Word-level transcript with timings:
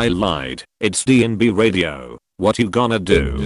Fuck 0.00 0.06
it, 0.06 0.12
I 0.12 0.14
lied. 0.14 0.64
It's 0.80 1.04
DNB 1.04 1.54
radio. 1.54 2.16
What 2.38 2.58
you 2.58 2.70
gonna 2.70 2.98
do? 2.98 3.36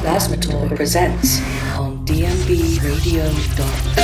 Plasmator 0.00 0.74
presents 0.74 1.42
on 1.76 2.06
dnbradio.com. 2.06 3.96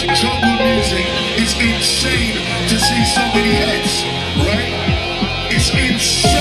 It's 0.00 1.54
insane 1.54 2.36
to 2.68 2.78
see 2.78 3.04
so 3.04 3.20
many 3.34 3.50
heads, 3.50 4.04
right? 4.46 4.70
It's 5.50 5.70
insane, 5.70 6.37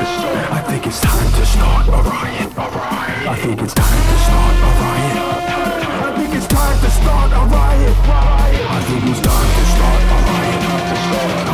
I 0.51 0.61
think 0.67 0.87
it's 0.89 1.01
time 1.01 1.33
to 1.39 1.47
start 1.47 1.87
a 1.87 2.03
riot. 2.03 2.51
I 2.59 3.37
think 3.37 3.63
it's 3.63 3.75
time 3.75 4.03
to 4.11 4.17
start 4.27 4.57
a 4.59 4.71
riot. 4.83 5.19
I 6.03 6.17
think 6.17 6.35
it's 6.35 6.49
time 6.49 6.81
to 6.81 6.91
start 6.91 7.31
a 7.31 7.43
riot. 7.55 7.97
I 8.09 8.81
think 8.89 9.05
it's 9.07 9.21
time 9.21 9.51
to 9.55 9.65
start 9.71 10.03
a 10.03 10.23
riot. 10.27 11.52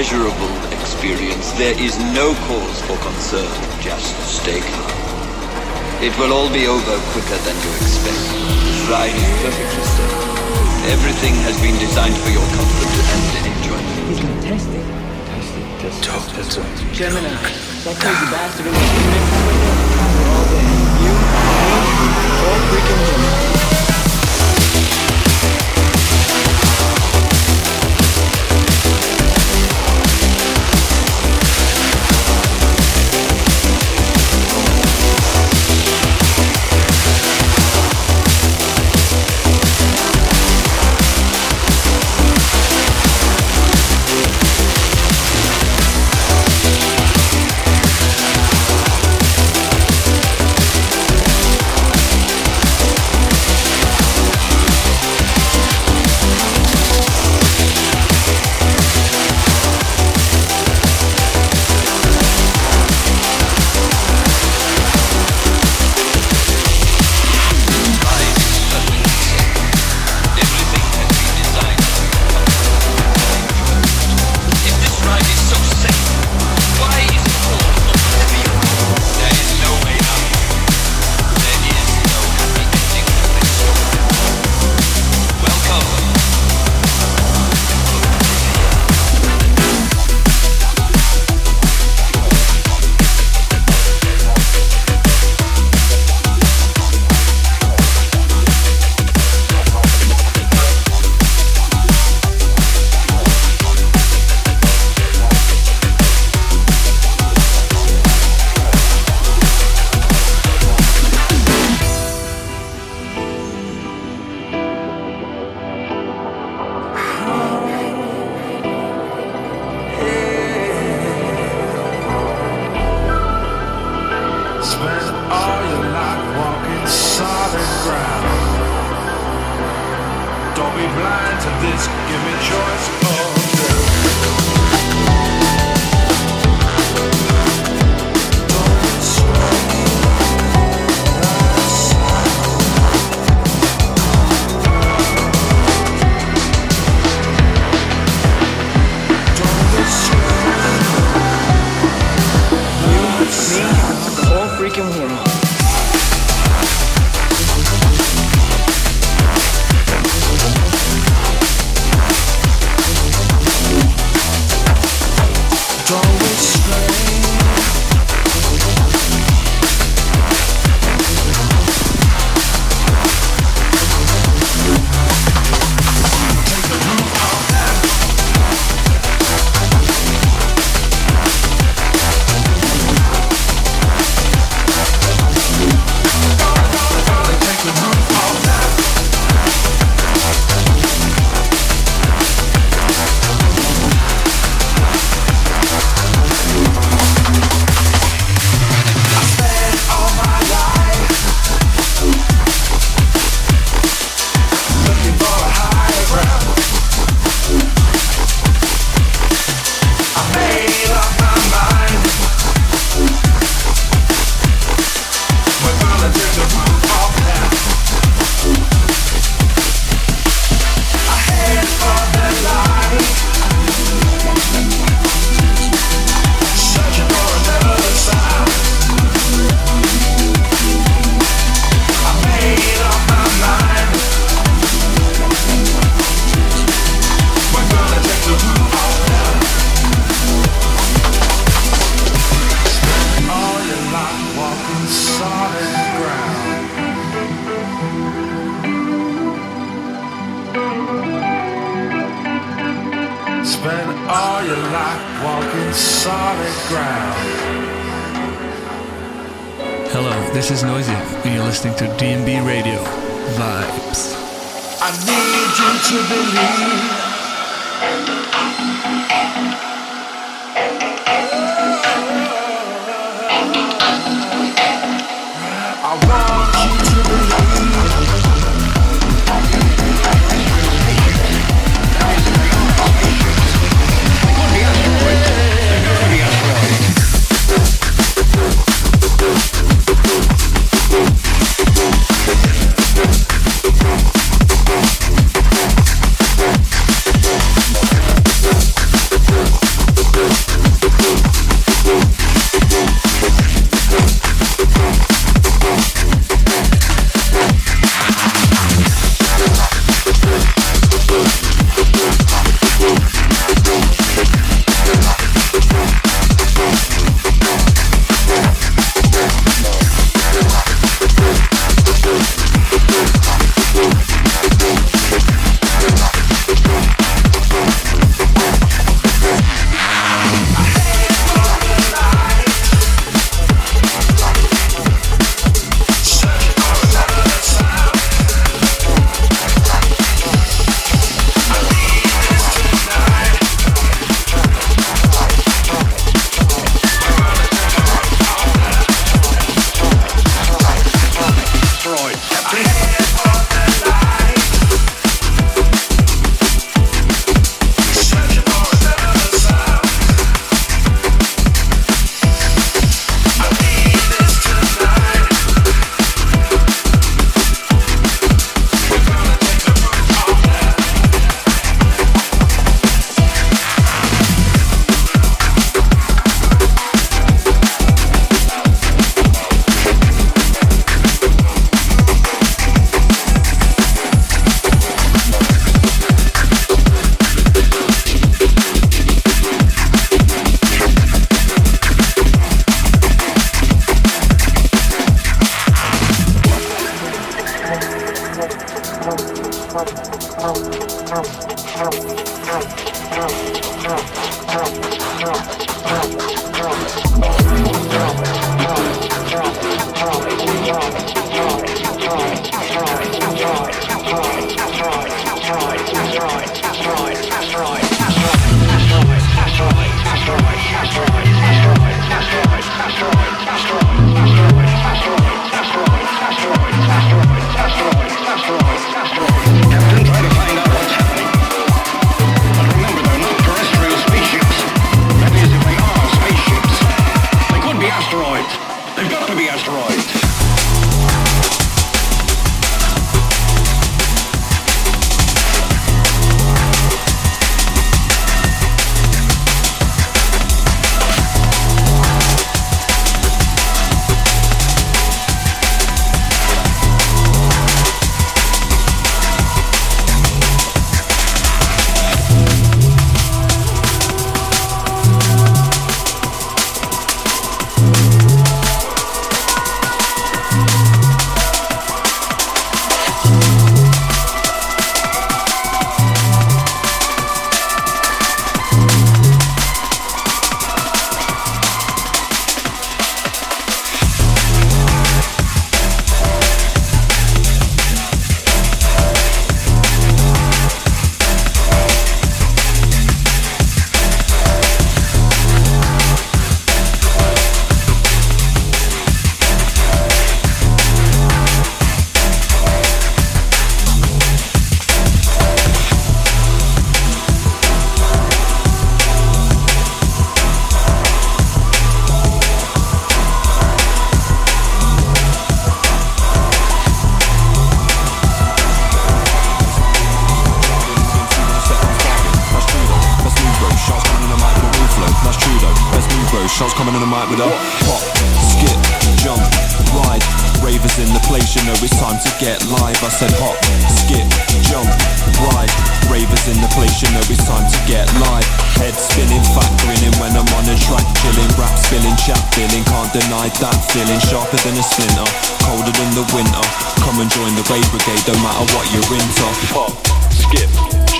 A 0.00 0.02
pleasurable 0.02 0.72
experience. 0.72 1.52
There 1.52 1.78
is 1.78 1.98
no 2.16 2.32
cause 2.48 2.80
for 2.82 2.96
concern. 3.04 3.52
Just 3.82 4.16
stay 4.24 4.60
calm. 4.60 4.96
It 6.00 6.16
will 6.18 6.32
all 6.32 6.48
be 6.48 6.66
over 6.66 6.96
quicker 7.12 7.36
than 7.44 7.56
you 7.60 7.70
expect. 7.76 8.16
The 8.16 8.88
ride 8.88 9.12
is 9.12 9.28
perfectly 9.44 9.84
safe. 9.84 10.16
Everything 10.88 11.34
has 11.44 11.60
been 11.60 11.76
designed 11.78 12.16
for 12.16 12.30
your 12.30 12.46
comfort 12.56 12.88
and 13.12 13.44
enjoyment. 13.52 14.40
Testing. 14.40 14.86
Testing. 15.84 16.08
Testing. 16.32 16.94
Gemini, 16.96 17.36
that 17.84 17.96
crazy 18.00 18.26
bastard 18.32 18.66
in 18.66 18.72
the 18.72 18.80
all 20.32 20.44
day. 20.48 20.64
You, 21.04 21.12
me, 21.12 22.08
all 22.48 22.60
freaking 22.72 23.29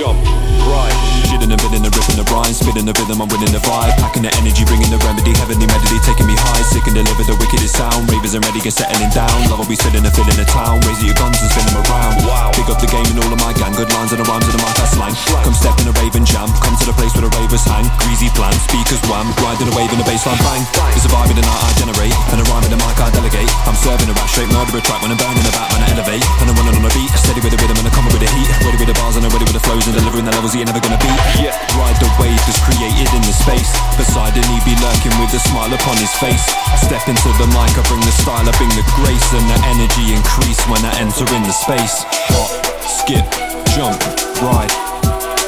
jump, 0.00 0.18
ride. 0.66 1.09
Shitting 1.50 1.66
and 1.66 1.66
bidding 1.66 1.82
and 1.82 1.94
ripping 1.98 2.14
the 2.14 2.26
rhyme, 2.30 2.54
spitting 2.54 2.86
the 2.86 2.94
rhythm, 2.94 3.18
I'm 3.18 3.26
winning 3.26 3.50
the 3.50 3.58
vibe. 3.58 3.90
Packing 3.98 4.22
the 4.22 4.30
energy, 4.38 4.62
bringing 4.70 4.86
the 4.86 5.02
remedy, 5.02 5.34
heavenly 5.34 5.66
melody, 5.66 5.98
taking 6.06 6.30
me 6.30 6.38
high. 6.38 6.62
Sick 6.62 6.86
and 6.86 6.94
deliver 6.94 7.26
the 7.26 7.34
wickedest 7.42 7.74
sound. 7.74 8.06
Ravers 8.06 8.38
and 8.38 8.42
ready, 8.46 8.62
get 8.62 8.70
settling 8.70 9.10
down. 9.10 9.34
Love 9.50 9.58
will 9.58 9.66
be 9.66 9.74
spilling 9.74 10.06
and 10.06 10.14
filling 10.14 10.38
the 10.38 10.46
town. 10.46 10.78
Raise 10.86 11.02
your 11.02 11.10
guns 11.18 11.42
and 11.42 11.50
spin 11.50 11.66
them 11.66 11.82
around. 11.82 12.22
Wow. 12.22 12.54
Pick 12.54 12.70
up 12.70 12.78
the 12.78 12.86
game 12.86 13.02
and 13.02 13.18
all 13.18 13.34
of 13.34 13.40
my 13.42 13.50
gang. 13.58 13.74
Good 13.74 13.90
lines 13.90 14.14
and 14.14 14.22
the 14.22 14.26
rhymes 14.30 14.46
and 14.46 14.54
the 14.54 14.62
mic, 14.62 14.78
I 14.78 14.86
slang. 14.94 15.14
Come 15.42 15.56
step 15.58 15.74
in 15.82 15.90
a 15.90 15.94
raving 15.98 16.22
jam. 16.22 16.46
Come 16.62 16.78
to 16.78 16.86
the 16.86 16.94
place 16.94 17.10
where 17.18 17.26
the 17.26 17.32
ravers 17.34 17.66
hang. 17.66 17.82
Greasy 17.98 18.30
plan, 18.38 18.54
speakers 18.70 19.02
wham. 19.10 19.26
Riding 19.42 19.66
a 19.66 19.74
wave 19.74 19.90
in 19.90 19.98
the 19.98 20.06
bassline 20.06 20.38
bang. 20.46 20.62
It's 20.94 21.02
a 21.02 21.10
vibe 21.10 21.34
in 21.34 21.38
the 21.42 21.42
night 21.42 21.62
I 21.66 21.70
generate. 21.82 22.14
And 22.30 22.38
a 22.38 22.46
rhyme 22.46 22.62
in 22.62 22.70
the 22.70 22.78
mic 22.78 22.94
I 23.02 23.10
delegate. 23.10 23.50
I'm 23.66 23.74
serving 23.74 24.06
a 24.06 24.14
rap 24.14 24.30
straight 24.30 24.54
murderer 24.54 24.78
track 24.86 25.02
when 25.02 25.10
I'm 25.10 25.18
burning 25.18 25.42
the 25.42 25.50
bat 25.50 25.66
when 25.74 25.82
I 25.82 25.98
elevate. 25.98 26.22
And 26.38 26.46
I'm 26.46 26.54
running 26.54 26.78
on 26.78 26.86
a 26.86 26.92
beat. 26.94 27.10
Steady 27.18 27.42
with 27.42 27.50
the 27.50 27.58
rhythm 27.58 27.74
and 27.74 27.90
I'm 27.90 27.94
coming 27.98 28.14
with 28.14 28.22
the 28.22 28.30
heat. 28.30 28.46
Ready 28.62 28.78
with 28.78 28.86
the 28.86 28.94
bars 29.02 29.18
and 29.18 29.26
I'm 29.26 29.34
ready 29.34 29.50
with 29.50 29.58
the 29.58 29.64
flows 29.66 29.82
and 29.90 29.98
delivering 29.98 30.30
the 30.30 30.34
levels 30.38 30.54
that 30.54 30.62
you're 30.62 30.70
never 30.70 30.78
gonna 30.78 31.02
beat. 31.02 31.39
Yeah. 31.40 31.56
Ride 31.80 31.96
the 31.96 32.12
wave 32.20 32.36
that's 32.44 32.60
created 32.60 33.08
in 33.16 33.22
the 33.24 33.32
space. 33.32 33.72
Beside 33.96 34.36
an 34.36 34.44
he 34.52 34.60
be 34.68 34.76
lurking 34.76 35.16
with 35.16 35.32
a 35.32 35.40
smile 35.40 35.72
upon 35.72 35.96
his 35.96 36.12
face. 36.20 36.44
Step 36.76 37.08
into 37.08 37.32
the 37.40 37.48
mic, 37.56 37.72
I 37.80 37.82
bring 37.88 38.04
the 38.04 38.12
style, 38.20 38.44
I 38.44 38.52
bring 38.60 38.68
the 38.76 38.84
grace 39.00 39.28
and 39.32 39.48
the 39.48 39.56
energy 39.72 40.12
increase 40.12 40.60
when 40.68 40.84
I 40.84 40.92
enter 41.00 41.24
in 41.32 41.42
the 41.48 41.56
space. 41.56 42.04
Hop, 42.36 42.52
skip, 42.84 43.24
jump, 43.72 43.96
ride. 44.44 45.39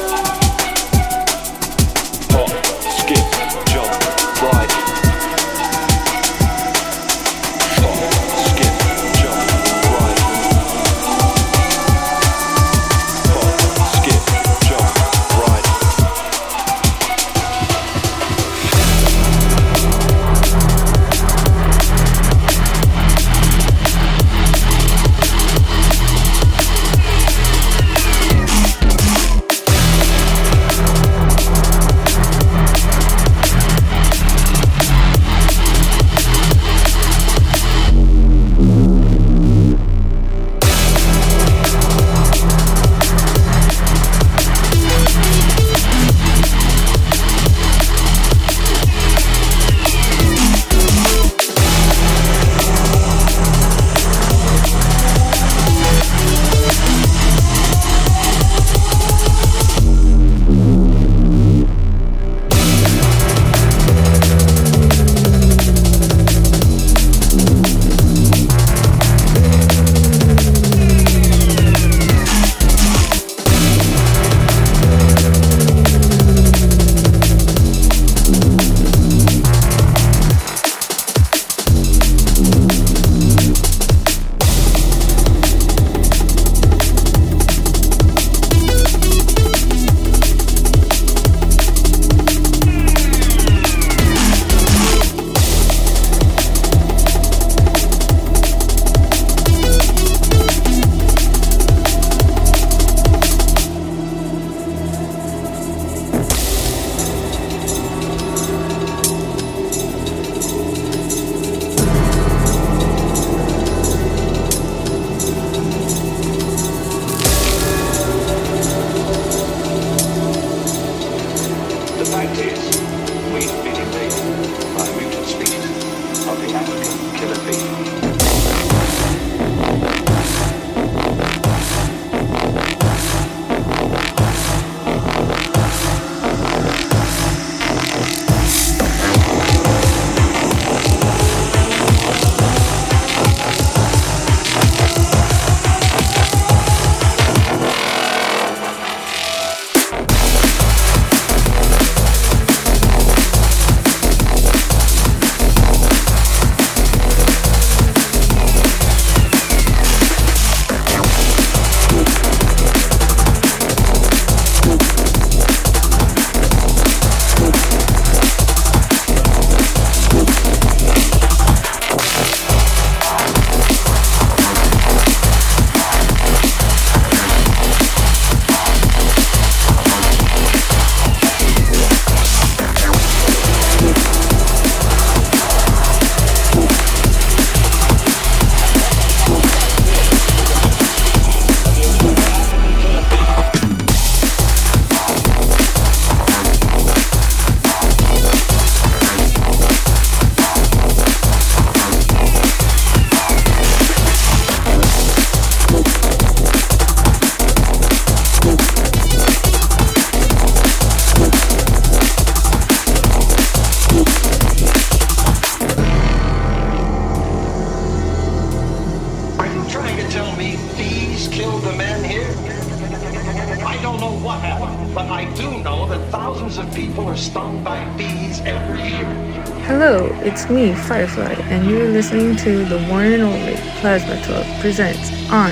Firefly, 230.87 231.33
and 231.49 231.65
you're 231.69 231.87
listening 231.87 232.35
to 232.37 232.65
the 232.65 232.77
one 232.85 233.05
and 233.05 233.23
only 233.23 233.53
Plasmator 233.79 234.43
presents 234.59 235.11
on 235.31 235.51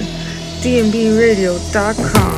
dnbradio.com. 0.61 2.30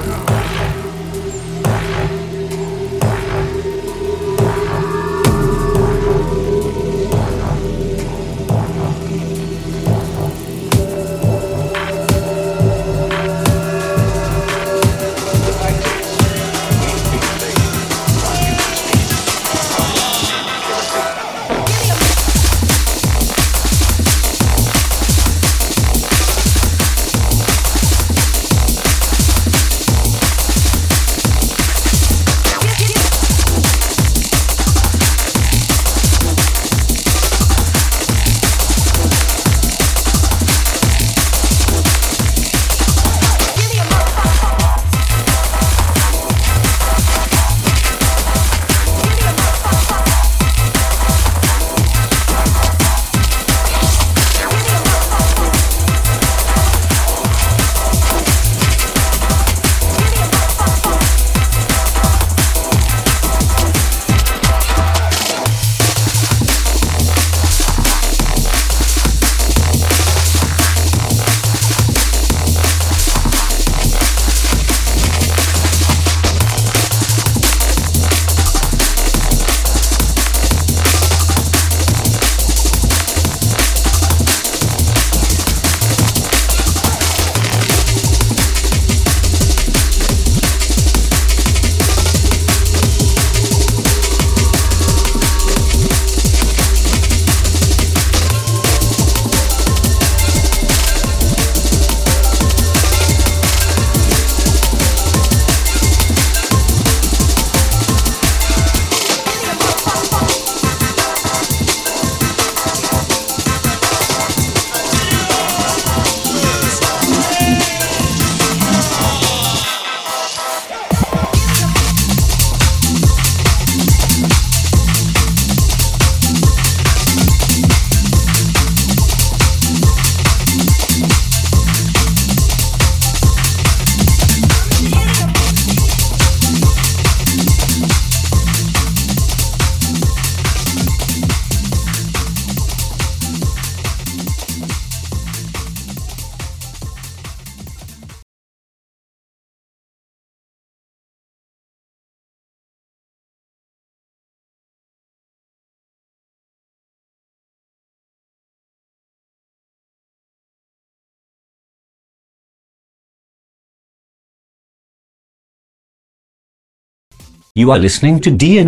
You 167.55 167.69
are 167.69 167.77
listening 167.77 168.19
to 168.21 168.31
DN 168.31 168.61